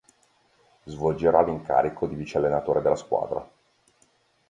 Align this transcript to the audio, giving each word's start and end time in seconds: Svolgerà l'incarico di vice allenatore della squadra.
Svolgerà 0.85 1.43
l'incarico 1.43 2.07
di 2.07 2.15
vice 2.15 2.39
allenatore 2.39 2.81
della 2.81 2.95
squadra. 2.95 3.47